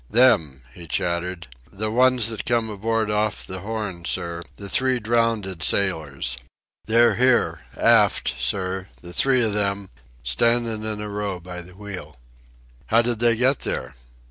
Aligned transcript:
"Them," 0.09 0.63
he 0.73 0.87
chattered. 0.87 1.45
"The 1.71 1.91
ones 1.91 2.29
that 2.29 2.43
come 2.43 2.71
aboard 2.71 3.11
off 3.11 3.45
the 3.45 3.59
Horn, 3.59 4.03
sir, 4.05 4.41
the 4.55 4.67
three 4.67 4.99
drownded 4.99 5.61
sailors. 5.61 6.39
They're 6.85 7.15
there, 7.17 7.65
aft, 7.77 8.33
sir, 8.39 8.87
the 9.03 9.13
three 9.13 9.43
of 9.43 9.55
'em, 9.55 9.91
standin' 10.23 10.83
in 10.83 11.01
a 11.01 11.09
row 11.09 11.39
by 11.39 11.61
the 11.61 11.75
wheel." 11.77 12.17
"How 12.87 13.03
did 13.03 13.19
they 13.19 13.35
get 13.35 13.59
there?" 13.59 13.93